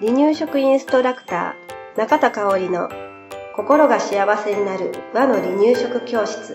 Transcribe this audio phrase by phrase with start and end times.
[0.00, 2.88] 離乳食インストラクター中田香織の
[3.54, 6.54] 心が幸せになる和の離乳食教室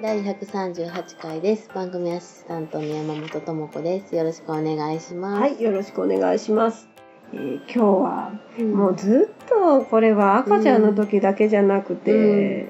[0.00, 1.68] 第138回です。
[1.74, 4.14] 番組アシスタントの山本智子です。
[4.14, 5.40] よろしくお願いします。
[5.40, 6.88] はいよろしくお願いします、
[7.32, 12.68] えー今日はうんもうずっとこれは赤ちゃんの時だけじゃなくて、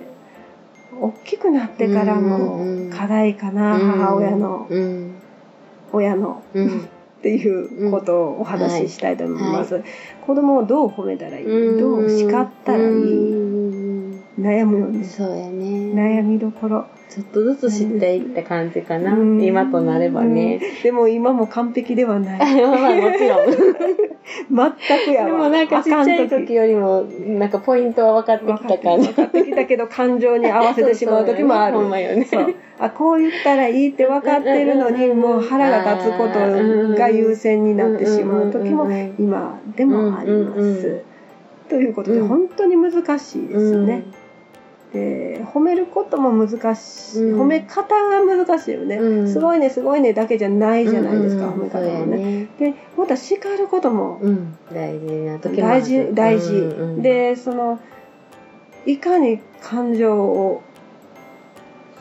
[1.05, 3.90] 大きくなってからも課題かな、うん。
[3.99, 5.14] 母親の、うん。
[5.93, 6.80] 親の、うん。
[6.80, 6.82] っ
[7.22, 9.80] ていうことをお話ししたいと思います、は
[10.27, 11.79] 子供をどう褒めたらいい、うん。
[11.79, 13.54] どう叱ったらいい、うん
[14.44, 15.94] 悩むよねそうやね。
[15.94, 19.14] 悩みどころちょっとずつ知っていった感じかな。
[19.14, 20.61] うん今となればね。
[20.62, 23.46] うんでも今も完璧ではない まあまあもちろん。
[24.50, 29.08] 全くやわでもなんかちっちゃい時よりも、なんかポイントは分かってきた感じ。
[29.08, 32.24] 分かってきたけど感情に合わせてしまう時もあるそうそうほんまよね。
[32.24, 41.02] そうあこう言ったらいいって分かってるのにうんもう腹が立つことが優先になってしまう時もうんうんうん今でもありまうんうんうす。
[41.69, 44.04] ということでうん本当に難しいですよね。
[44.95, 47.42] で褒めることも難しい、うん。
[47.42, 49.28] 褒め方が難しいよね、うん。
[49.28, 52.19] すごいねすごいねだけじゃないじゃないですか、うん褒め方そうやもね。
[52.19, 52.48] ね。
[52.61, 54.56] でまた叱ることもうん。
[54.72, 57.81] 大事な時大事大事、うんうんでその
[58.87, 60.62] いかに感情を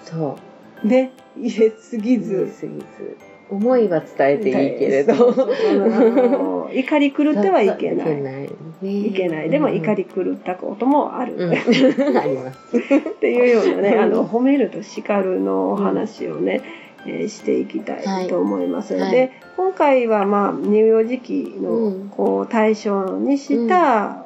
[0.04, 0.38] そ
[0.84, 0.88] う。
[0.88, 2.52] ね入れすぎず。
[3.50, 5.14] 思いは伝えていいけれど。
[6.72, 8.50] 怒り狂ってはいけない
[8.82, 9.50] いけない。
[9.50, 11.52] でも怒り狂ったこともある、うん。
[11.52, 11.56] っ
[12.22, 13.12] あります。
[13.20, 16.62] ていうようなねうん あの褒めると叱るのお話をね、
[17.06, 19.12] えーしていきたいと思います、はい。
[19.12, 22.10] で今回はまあ乳幼児期のうん。
[22.10, 24.26] こう対象にした、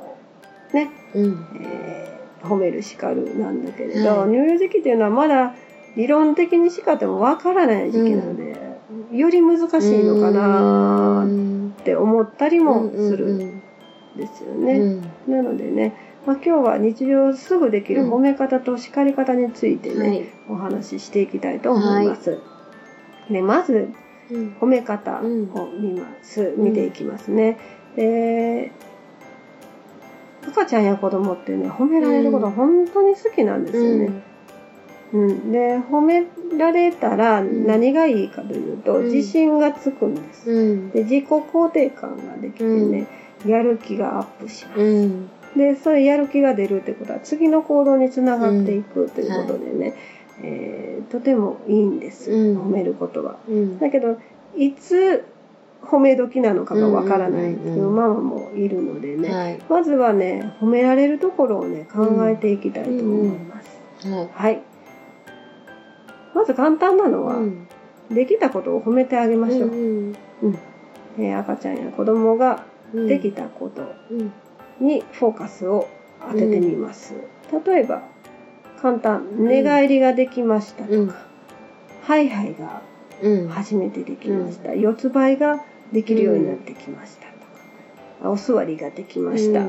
[0.73, 1.45] ねうん。
[1.61, 4.29] えー褒める叱るなんだけれど、はい。
[4.29, 5.53] 乳幼児期っていうのはまだ
[5.95, 8.55] 理論的に叱ってもわからない時期なので、
[9.11, 11.73] より難しいのかなうん。
[11.77, 13.25] って思ったりもする。
[13.25, 13.61] うんん
[14.17, 14.73] ですよね。
[14.73, 15.93] うんなのでね、
[16.25, 20.25] まあ、今日は日常すぐできる褒め方と叱り方についてね、はい。
[20.49, 22.39] お話ししていきたいと思います。
[23.29, 23.93] でまず
[24.29, 27.57] うん褒め方を見ます、見ていきますね。
[27.95, 28.71] で
[30.47, 34.23] 赤ちゃんや子供ってね褒められることが本当に好きなんですよね。
[35.13, 36.25] うん、で褒め
[36.57, 40.51] られたら何がいいかというと、うん自信がつくんです。
[40.51, 40.89] うん。
[40.91, 43.07] で自己肯定感ができてね、
[43.45, 44.79] やる気がアップします。
[44.81, 45.29] うん。
[45.55, 49.93] でそれやる気が出るってことは次の行動につながっていくということでね、
[50.41, 53.37] えーとてもいいんです、うん褒めることは。
[53.47, 53.79] うん。
[53.79, 54.19] だけど
[54.55, 55.25] いつ
[55.81, 59.59] 褒め時なのかがわからないっていううんママもいるのでね、はい。
[59.69, 64.09] まずはね褒められるところをね考えていきたいと思います。
[64.09, 64.29] はい。
[64.33, 64.61] はい。
[66.35, 67.67] まず簡単なのは、うん
[68.09, 69.69] できたことを褒めてあげましょう。
[69.69, 70.15] うん
[71.19, 72.59] えー赤ちゃんや子供がうん
[72.93, 74.31] できたことうん。
[74.79, 75.87] にフォーカスを
[76.31, 77.15] 当ててみます。
[77.65, 78.03] 例えば、
[78.81, 81.13] 簡単、寝返りができましたとか、うん。
[82.03, 82.81] ハイハイが
[83.21, 83.47] うん。
[83.49, 84.73] 初めてできました。
[84.75, 87.27] 四つ倍ができるようになってきました
[88.21, 89.65] とか、お座りができました。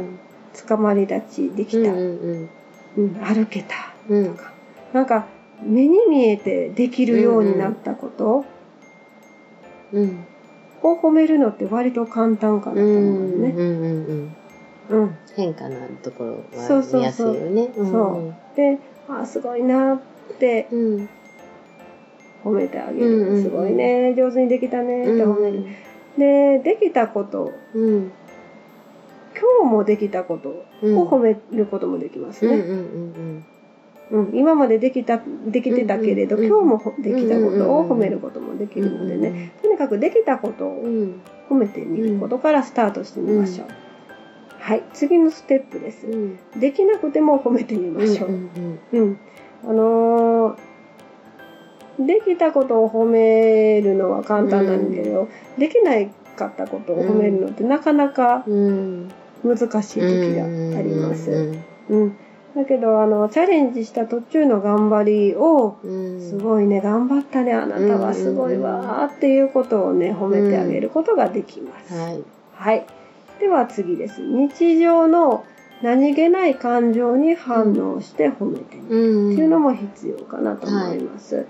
[0.53, 1.93] つかまり立ちできた。
[1.93, 2.49] うん
[3.23, 3.95] 歩けた。
[4.09, 4.53] うんとか、
[4.93, 5.27] なんか、
[5.63, 8.45] 目に見えてできるようになったこと
[9.93, 10.25] うん
[10.83, 13.49] を褒めるのって割と簡単かなとうん思うね。
[13.51, 14.33] うんうん
[14.91, 15.17] うん。
[15.37, 17.71] 変化のあるところそうそうそうは見やすいよね。
[17.75, 18.79] そうで、
[19.09, 20.01] あ、すごいなっ
[20.39, 21.09] てうん。
[22.45, 23.43] 褒めてあげる。
[23.43, 25.65] すごいね、上手にできたねって褒める。
[26.17, 28.13] で、できたこと、うん。
[29.61, 32.65] 今日もできたことを褒めることもできますね。
[34.11, 43.67] うんうんうんうん、今までできた、できてたけれど、うんうん今日もほできたことを褒めることもできるのでね、とにかくできたことをうん褒めてみることからスタートしてみましょう。
[44.59, 46.07] はい、次のステップです。
[46.07, 48.29] うんできなくても褒めてみましょう。
[48.29, 49.19] うんうん。
[49.65, 50.59] あのー
[51.99, 55.29] できたことを褒めるのは簡単なんだけど、
[55.59, 59.11] できないかったことを褒めるのってなかなかうん
[59.45, 60.45] 難しい時が
[60.79, 61.31] あります。
[61.31, 62.17] うんうん。
[62.59, 71.95] だけど、あの、チャレンジした途中の頑張りを、うんすごいね、頑張ったね、あなたはすごいわーっていうことをね、褒めてあげることができます。
[71.95, 72.23] はい
[72.55, 72.85] はい。
[73.39, 74.21] では次です。
[74.21, 75.45] 日常の
[75.81, 79.11] 何気ない感情に反応して褒めてみる。
[79.29, 81.47] うんっていうのも必要かなと思います。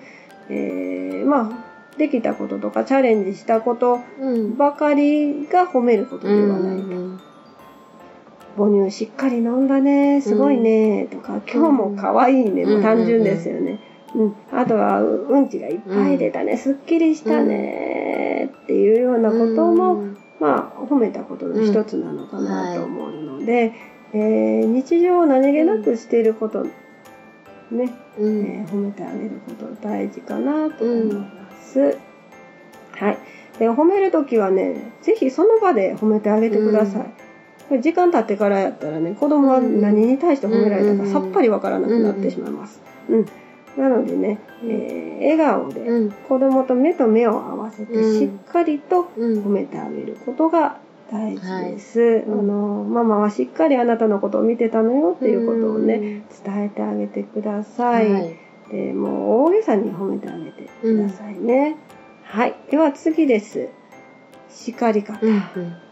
[0.51, 6.77] えーまあ、できたこととかチャレンジしたことうんばかりが褒めることではない。
[6.77, 6.98] うん
[8.59, 13.79] 母乳しっかり飲んだね、すごいね、とか、今日も可愛いね、もう単純ですよね。
[14.15, 20.17] うん、あとはううんちがいっぱい出たね、すっきりしたねっていうようなことも、うん。
[20.41, 23.73] まあ褒めたことの一つなのかなと思うので、
[24.13, 26.73] えー日常を何気なくしていること、ね、
[28.19, 28.47] うん。
[28.47, 31.27] えー褒めてあげること大事かなと思いま
[31.61, 31.99] す。
[32.93, 33.19] はい。
[33.59, 37.18] で褒めるときはね、ぜひその場で褒めてあげてください。
[37.77, 42.81] 時間経ってからやったらね、子供は何に対して褒められたかうんさっぱりわからなくなってしまいます。
[43.09, 43.27] うん。
[43.77, 50.79] なのでね、えー笑顔でうん子供と目と目を合わせてうんしっかりとうん褒めてあげることが
[51.11, 51.41] 大事
[51.73, 52.01] です。
[52.01, 57.85] はいあの、ママはしっかりあなたのことを見てたのよっていうことをね、伝えてあげてくださ。
[57.85, 58.37] はいい
[58.71, 61.77] でもう大げさに褒めてあげてくださいね。
[62.25, 62.55] はい。
[62.71, 63.69] では次です。
[64.51, 65.19] 叱り方。
[65.23, 65.88] うんうん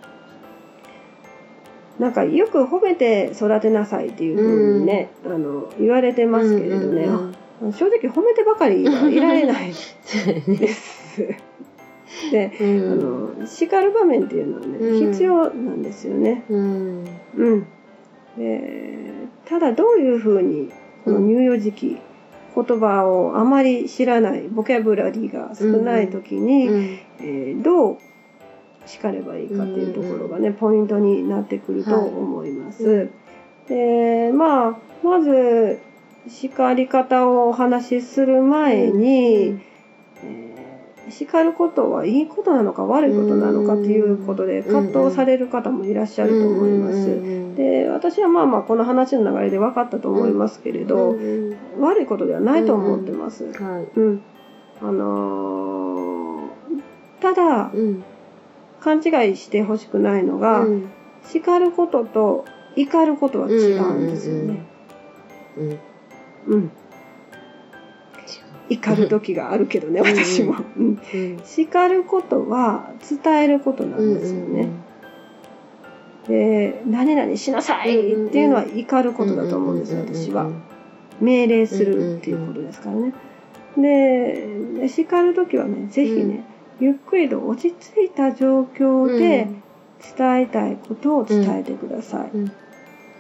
[1.98, 7.72] なんかよく褒めて育てなさいっていうふうにね、あの、言われてますけれどね、うんうんうん。
[7.72, 9.72] 正直褒めてばかりはいられない。
[10.46, 11.22] です。
[12.31, 15.12] で、うあんの、叱る場面っていうのはね、うん。
[15.12, 16.44] 必要なんですよね。
[16.50, 17.04] うん。
[17.37, 17.66] うん。
[18.37, 19.10] で、
[19.46, 20.70] ただどういうふうに、
[21.04, 21.96] この乳幼児期、
[22.54, 26.99] 言葉をあまり知らない、ボキャブラリーが少ない時に、うん。
[27.20, 27.99] えーどう
[28.86, 33.08] 叱ればいいかっていうところがね、ポイントになってくると思います。
[33.68, 35.78] で、まあ、まず、
[36.28, 39.58] 叱り方をお話しする前に、
[40.24, 40.56] えー
[41.08, 47.54] 叱ることはいいことなのか悪いことなのかということで葛藤される方もいらっしゃると思います。
[47.54, 53.44] で私はまあまあこの話の流れで分かったと思いますけれど、うん悪いことではないと思ってます。
[53.52, 54.00] はい。
[54.00, 54.20] うん。
[54.82, 56.46] あのー
[57.20, 58.02] ただ、うん
[58.86, 60.90] 勘違いしてほしくないのが、うん
[61.28, 62.44] 叱ることと
[62.76, 64.64] 怒ることは違うんですよね。
[65.56, 65.78] うん
[66.46, 66.70] うん。
[68.68, 70.54] 怒る時があるけどね、うん私も。
[70.76, 72.92] うんうん叱ることは
[73.24, 74.68] 伝えることなんですよね。
[76.28, 80.48] で、何々しなさいっていうのは怒ることだと思うんですよ、私は。
[81.20, 83.12] 命令するっていうことですからね。
[83.76, 86.44] で、叱るときはね、ぜひね、
[86.81, 89.49] ゆっくりと落ち着いた状況で
[90.17, 92.31] 伝えたいことを伝えてください。
[92.34, 92.52] うん。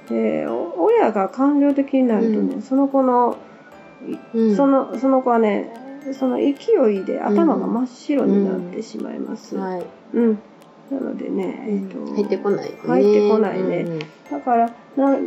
[0.08, 3.36] で、お親が感情的になるとね、その子の、
[4.34, 4.56] うん。
[4.56, 5.72] その、その子はね、
[6.12, 6.52] その勢
[6.92, 9.56] いで頭が真っ白になってしまいます。
[9.56, 9.86] はい。
[10.14, 10.38] うん。
[10.90, 12.78] なのでね、えっと、入ってこないね。
[12.86, 13.86] 入ってこないね。
[14.30, 15.18] だから、な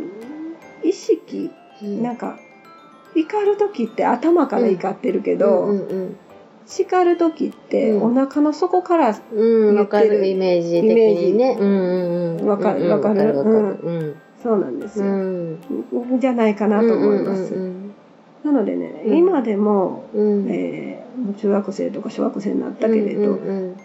[0.82, 1.50] 意識、
[1.82, 2.02] うん。
[2.02, 2.38] なんか、
[3.14, 6.16] 怒る時って頭から怒ってるけど、うんうん
[6.70, 8.02] 叱る時ってうん。
[8.04, 10.26] お腹の底からうんうんわか言ってるる。
[10.28, 11.56] イメージ的にね。
[11.58, 12.46] うんうんうん。
[12.46, 13.34] わかるうんわかる。
[13.34, 14.14] うん。
[14.42, 16.20] そうなんですうよ、ん。
[16.20, 17.94] じゃないかなと思います、うん
[18.42, 19.16] なのでね、うん。
[19.18, 20.46] 今でも、うん。
[20.48, 21.04] え
[21.36, 23.76] 中学生とか小学生になったけれど、うんうん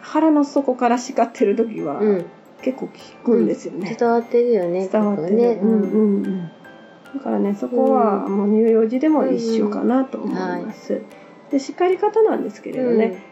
[0.00, 2.24] 腹の底から叱ってる時はうん。
[2.62, 2.92] 結構効
[3.24, 5.58] くんですよね、伝わってるよね伝わってる、ね。
[5.62, 5.68] うん。
[5.68, 6.50] うんうん
[7.14, 11.00] だからねそこはもう乳幼児でも一緒かなと思います、
[11.50, 13.22] で叱り方なんですけれどね、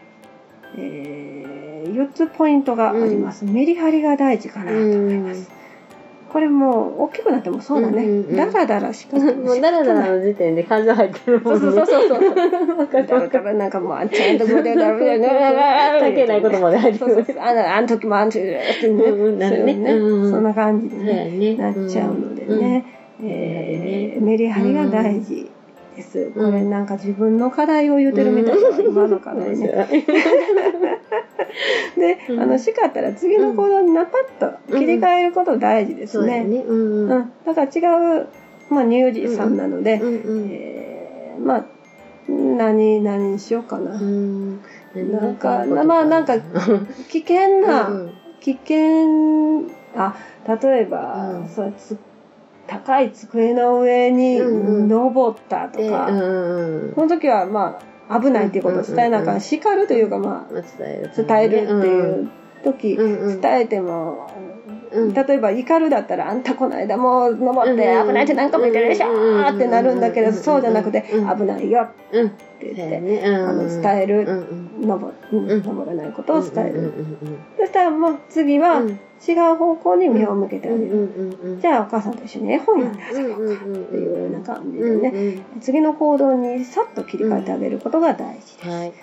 [0.77, 5.49] え4つポイントがあります、メリハリが大事かなと思います、
[6.35, 8.35] これもう大きくなってもそうだね、うんうんうん。
[8.35, 12.19] ダラダラしか もうダラダラの時点で感情入ってるもそんねうそうそうそう。
[12.77, 13.53] わかるわかる。
[13.53, 15.29] なんかもうあんちゃんとこでだろうね
[16.01, 17.05] 関係ないことまで入って。
[17.05, 17.35] るそうそうそう。
[17.39, 18.49] あのあの時もあんちゃんっ
[18.81, 19.03] てね。
[19.05, 19.49] うんね。
[19.49, 19.73] そうね。
[19.73, 20.23] うん。
[20.23, 21.55] うんそんな感じでねね。
[21.55, 22.85] なっちゃうのでね、
[23.23, 25.49] えーメリハリが大事
[25.95, 29.67] です、これなんか自分の課題を言うてるみたいな、今の課題ね。
[31.97, 32.39] で、うん。
[32.41, 36.45] あの叱ったら次の行動にナパッと切り替えること大事ですね。
[36.45, 37.09] そうんうん。
[37.09, 38.27] うん、だから違う、
[38.69, 41.65] まあ、乳幼児さんなので、えーまあ
[42.27, 44.59] 何何にしようかな、うん。
[44.95, 46.39] なんかまあなんか
[47.11, 48.11] 危険な、うん
[48.41, 49.63] 危険
[49.95, 50.15] あ
[50.61, 51.47] 例えば、うん。
[51.47, 51.97] そうつ
[52.67, 56.93] 高い机の上に登ったとか、でうんうん。
[56.95, 57.79] その時はま
[58.09, 62.29] あ危ないっていうことを伝えなあかん、うん叱るというかま伝えある伝えるっていう
[62.63, 64.31] 時、伝えても、
[64.91, 65.13] うん。
[65.13, 74.25] 例えば怒るだったらあんたこの間もう登って危ないって何かも言ってるでしょーってなるんだけどそうじゃなくてうん危ないようんって言ってあの伝える
[74.85, 75.63] 登うんうん。
[75.63, 76.79] 登らないことを伝える。
[76.79, 77.17] うんうん
[77.57, 78.99] そしたらもう次はうん。
[79.27, 80.83] 違う方向に目を向けてあげる。
[80.83, 85.39] うんうんうんじゃあお母さんと一緒に絵本読んであげようかっていうような感じでね。
[85.61, 88.67] 次の行動にさっと切り替えてあげることが大事です。
[88.69, 88.93] はい。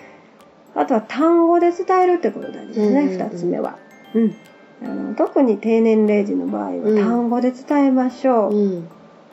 [0.75, 3.29] あとは単語で伝えるってことが大事ですね、うんうんうん。
[3.29, 3.77] 二つ目は。
[4.13, 4.35] うん。
[4.83, 6.97] あの特に低年齢児の場合はうん。
[6.97, 8.55] 単語で伝えましょう。
[8.55, 8.87] うん。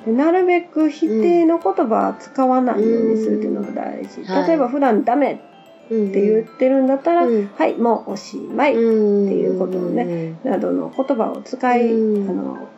[0.07, 4.25] でなるべく否定の言葉は使わないようにするっていうのが大事。
[4.25, 4.49] はい。
[4.49, 5.50] 例えば普段ダメうん
[5.91, 12.69] って言ってるんだったら、うんはい、もうおしまい、っていうことをねなどの言葉を使い、うんあの、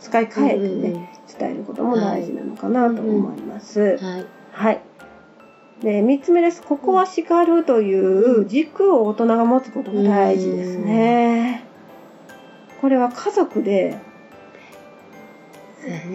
[0.00, 3.96] 使い替えてね、伝えることも大事なのかなと思います。
[3.98, 4.26] はい。
[4.52, 4.80] はい。
[5.82, 6.62] で、三つ目です。
[6.62, 11.64] ここは叱るという軸を大人が持つことが大事ですね。
[12.80, 13.96] これは家族で、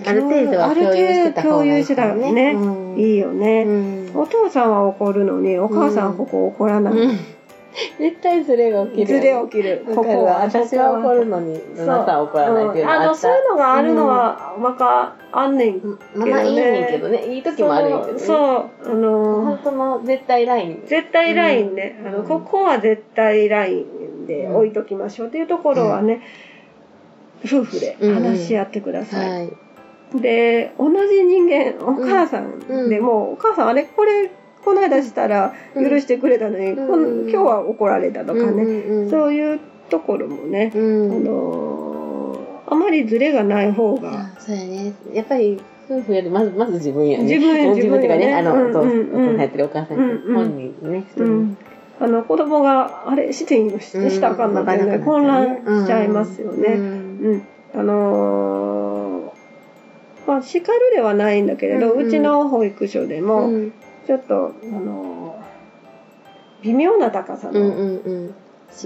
[0.05, 3.65] ある程度は共有してた方がいいかもある程度共有してた方がねうんいいよね。
[4.13, 6.93] うんお父さんは怒るのに、お母さんはここ怒らない。
[6.93, 7.19] うん
[7.97, 9.07] 絶対ズレが起きる。
[9.07, 9.85] ずれ起きる。
[9.95, 15.97] ここは私は怒るのに、そうマサは怒らないっていうあの、そういうのがあるのは、わか、あんねんけどね。
[16.15, 18.19] まあまあいいねんけどね、いい時もあるんやけどね。
[18.19, 20.83] そう、あの本当の絶対ライン。
[20.85, 26.21] 絶対ラインね、うんあの、ここは絶対ラインで置いときましょうっていうところはね、
[27.45, 29.29] 夫婦で話し合ってください。
[29.29, 29.53] はい。
[30.15, 32.89] で、同じ人間、お母さん。
[32.89, 34.31] でも、お母さんあれ、これ、
[34.63, 37.29] この間したら許してくれたのに、うん。
[37.29, 41.11] 今日は怒られたとかね、うんそういうところもね、うん。
[41.11, 41.81] あのー
[42.71, 44.93] あまりズレがない方が、あそうやね。
[45.13, 47.25] やっぱり、夫婦よりまず、まず自分やね。
[47.25, 49.35] 自分自分っていうかね、あの、そうんうんうん。
[49.35, 50.45] 父さんやってるお母さんやってるうんうん。
[50.45, 51.57] 本人ね、うん、
[51.99, 56.75] あの子供があれしていいのししたかんなってね、混乱しちゃいますよね。
[56.75, 57.43] うん。
[57.73, 58.60] うん、あのー
[60.31, 62.09] まあ叱るではないんだけれど、ううん。
[62.09, 63.73] ちの保育所でも、うん。
[64.07, 65.41] ちょっと、あのー
[66.63, 68.33] 微妙な高さの、うんうんうん。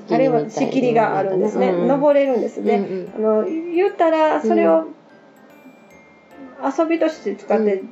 [0.10, 4.88] あれは仕切りがあるんですね、うん登れるんですね、うんあの言ったらそれを
[6.64, 7.84] 遊びとして使って、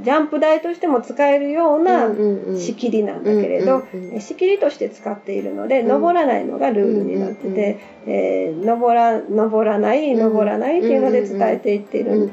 [0.00, 2.08] ジャンプ台としても使えるような
[2.56, 3.82] 仕切りなんだけれど、
[4.20, 5.88] 仕切りとして使っているので、うん。
[5.88, 12.30] 登らないのがルールになってて、えー登ら登らない登らないっていうので伝えていっている、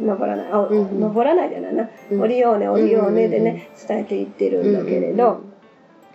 [0.00, 0.46] 登らない。
[0.52, 2.20] あ、登らないじゃないな、うん。
[2.22, 5.40] 降りようね降りようねでね、伝えていってるんだけれど、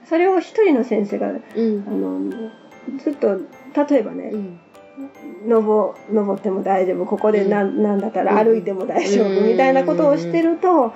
[0.06, 2.32] それを一人の先生があうん。
[2.32, 2.50] の
[3.00, 4.60] ずっと例えばね、うん
[5.48, 7.06] 登登っても大丈夫。
[7.06, 9.48] ここでなん,、なんだったら歩いても大丈夫、うん。
[9.48, 10.94] みたいなことをしてると、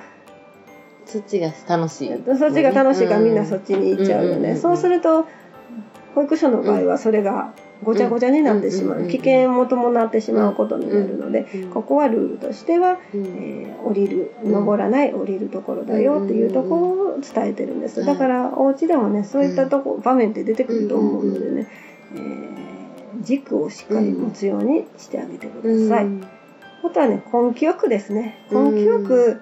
[1.05, 2.09] そっちが楽しい。
[2.37, 4.57] そっちが楽しいからみんなそっちに行っちゃうよね、うん。
[4.57, 5.25] そうすると
[6.15, 9.07] 保育所の場合はそれがごちゃごちゃになってしまう、うん。
[9.07, 11.69] 危険も伴ってしまうことになるので、うん。
[11.69, 13.25] ここはルールとしては、うん。
[13.25, 21.67] えー降りる登らない降りるところだよっていうところを伝えてるんです、うんだからお家でもねそういったとこ、場面って出てくると思うのでね、
[22.15, 22.76] えー
[23.21, 26.27] 軸をしっかり持つようにしてあげてください、うん。
[26.83, 28.75] あとはね根気よくですねうん。
[28.75, 29.41] 根気よく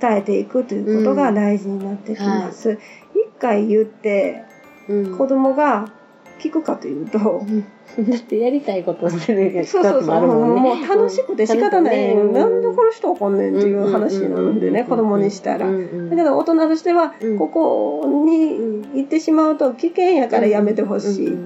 [0.00, 2.78] 伝えていくということが大事になってきます、
[3.14, 4.44] 一回言って
[4.88, 5.18] うん。
[5.18, 5.90] 子供が
[6.38, 7.64] 聞くかというと、うん。
[8.08, 12.32] だってやりたいことをしてるやつそうそうそう、もう楽しくて仕方ない、うん。
[12.32, 15.66] なんでこの人怒んねんっていう話なのでね、子供にしたら。
[15.66, 21.38] うんうんだけど大人としてはうん、ここに行ってしまうと危険やからやめてほしい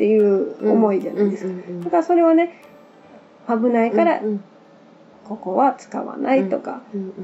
[0.00, 1.50] っていう思いじゃないですか。
[1.50, 2.62] かだからそれはね、
[3.46, 4.44] 危ないからうん
[5.28, 6.82] ここは使わないとか、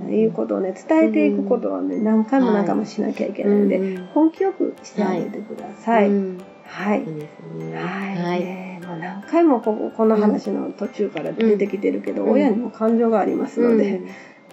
[0.08, 3.94] いうことをね、伝えていくことはね、何回も何回もしなきゃいけないので、うん
[4.26, 6.08] 根気よくしてあげてください。
[6.08, 7.00] うんはい。
[7.00, 8.40] はい、はい。
[8.44, 12.32] ねもう何回もこここの話の途中から出てきてるけど、うん。
[12.32, 14.02] 親にも感情がありますので、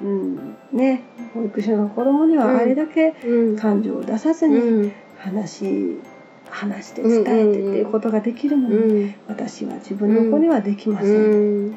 [0.01, 0.55] うん。
[0.71, 1.03] ね、
[1.33, 3.57] 保育所の子供にはあれだけうん。
[3.57, 4.91] 感情を出さずにうん。
[5.19, 5.99] 話し
[6.53, 9.15] 話して伝えてっていうことができるのに、うん。
[9.27, 11.15] 私は自分の子にはできません、う
[11.69, 11.71] ん。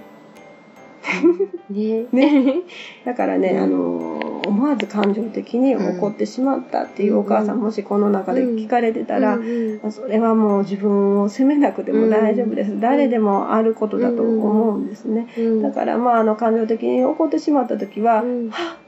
[1.70, 2.06] ね。
[2.12, 2.62] ね。
[3.04, 3.62] だからね、うん。
[3.62, 9.80] あの思わず感情的に怒ってしまったっていうお母さん、もしこの中で聞かれてたら、うん。
[9.90, 15.62] それはもう自分を責めなくても大丈夫です、誰でもあることだと思うんですね、うん。
[15.62, 18.50] だからまああの感情的に怒ってしまった時は、うん。
[18.50, 18.85] はっ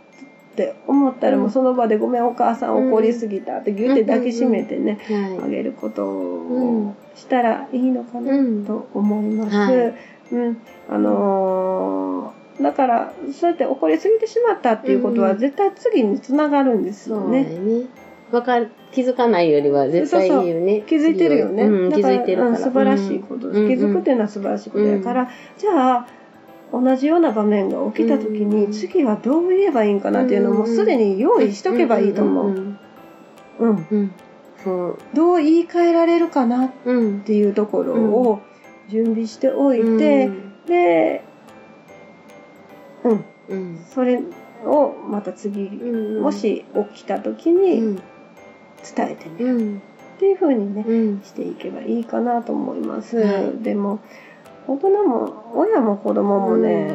[0.58, 8.64] って思ったらもうその場で「ごめんお母さん怒りすぎた」って言って抱きしめてね、はあげることをしたらいいのかなうん。
[8.64, 9.56] と思います。
[9.56, 9.94] はい。
[10.32, 10.56] うん、
[10.90, 17.44] あのーだからそうやって怒りすぎてしまったっていうことはうん絶対次につながるんですよね。
[17.44, 17.86] だよね。
[18.32, 18.70] わかる。
[18.90, 20.82] 気づかないよりは絶対いいよね。
[20.84, 21.62] 気づいてるよね。
[21.62, 22.50] うん、気だからづいてるから。
[22.50, 23.68] うん素晴らしいことです、うん。
[23.68, 26.06] 気づくっていうのは素晴らしいことやから、じゃあ
[26.72, 28.72] 同じような場面が起きた時に、うん。
[28.72, 32.76] 次はどう言えばいいんかなっていうのもすでに用意しとけばいいと思う。
[33.60, 34.12] ううん。
[34.62, 34.98] そう。
[35.14, 37.20] どう言い換えられるかなっうん。
[37.20, 38.40] ていうところを
[38.88, 40.30] 準備しておいて、
[40.66, 41.22] で、
[43.04, 44.20] うん、うん、それ
[44.64, 48.02] をまた次、うん、もし起きた時うにん、伝
[49.10, 49.82] えてみるうん、
[50.16, 53.18] っていう風にね、うん、していけばいいかなと思います。
[53.18, 53.62] はい。
[53.62, 54.00] でも、
[54.68, 56.90] 大人も、親も子供もね、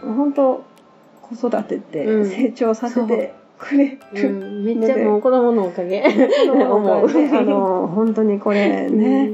[0.00, 0.64] 本当
[1.22, 2.24] 子育てってうん。
[2.26, 4.16] 成長させてくれう。
[4.16, 6.04] る、ん、めっちゃもう子供のおかげ。
[6.52, 9.32] 思う、あの本当にこれね、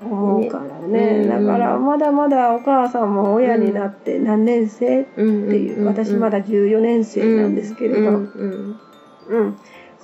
[0.00, 1.46] 思うからね、うん。
[1.46, 8.80] だからまだまだお母さんも親になって何年生っていう、私まだ14年生なんですけれど、ううんん。
[9.28, 9.56] うん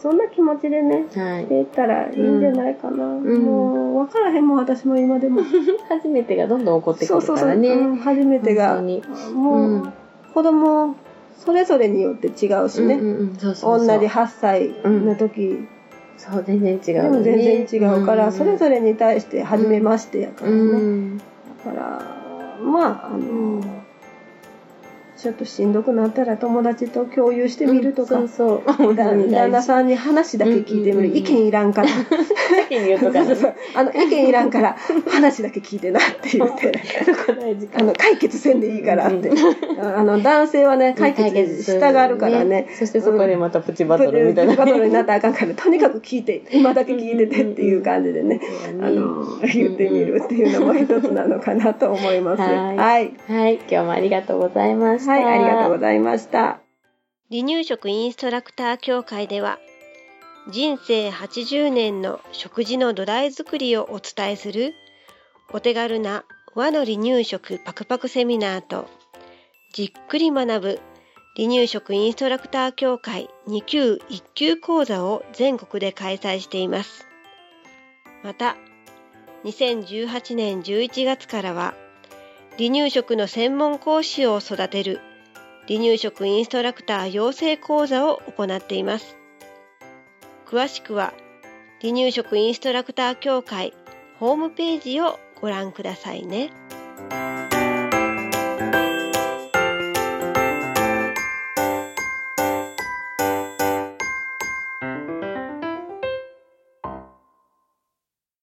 [0.02, 1.46] そんな気持ちでねはい。
[1.46, 3.22] でったらいいんじゃないかな、ん。
[3.22, 5.42] もう分からへんもん私も今でも。
[5.88, 7.68] 初めてがどんどん起こってくそうそうそう、るからね。
[7.68, 8.82] うん初めてが。
[8.82, 9.92] もう、うん。
[10.34, 10.96] 子供
[11.36, 13.46] それぞれによって違うしね、同じ
[14.06, 15.68] 8歳の時、
[16.16, 17.02] そう、全然違う。
[17.02, 17.08] ね。
[17.08, 18.32] も全然違うから、ん。
[18.32, 21.18] それぞれに対して初めましてやからね、うん。
[21.18, 21.24] だ
[21.72, 22.02] から
[22.64, 23.81] まああの、うん
[25.22, 28.94] ちょっとしんどくなったら友達と共有してみるとか、そうそう。
[28.96, 31.16] だ旦那さんに話だけ聞いてみる、うんうんうん。
[31.16, 31.88] 意見いらんから。
[31.88, 32.98] 先に言う。
[32.98, 33.36] とかね。
[33.76, 34.76] あの意見いらんから
[35.08, 36.72] 話だけ聞いてなって言って。
[37.76, 39.34] あの解決せんでいいからって、う
[39.80, 42.66] あの男性はね解決したがるからね。
[42.76, 44.56] そしてそこでまたプチバトルみたいな。
[44.56, 48.40] バトルになったらあかんからとにかく聞いて今だけ聞いててっていう感じでね。
[48.80, 52.42] あの言ってみるっていうのも一つなのかなと思います。
[52.42, 52.76] はい。
[52.76, 55.11] はい、はい、今日もありがとうございました。
[55.12, 56.60] はい、ありがとうございました。
[57.30, 59.58] 離乳食インストラクター協会では
[60.50, 64.72] 人生80年の食事の土台作りをお伝えする
[65.52, 68.88] お手軽な和の離乳食パクパクセミナーと
[69.74, 70.80] じっくり学ぶ
[71.36, 77.06] 離乳食インストラクター協会2級1級講座を全国で開催しています。
[78.22, 78.56] また
[79.44, 81.74] 2018年11月からは
[82.58, 85.00] 離乳食の専門講師を育てる
[85.68, 89.16] 離乳食インストラクター養成講座を行っています。
[90.46, 91.14] 詳しくは
[91.80, 93.72] 離乳食インストラクター協会
[94.18, 96.50] ホームページをご覧くださいね。